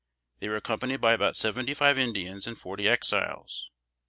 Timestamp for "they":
0.39-0.49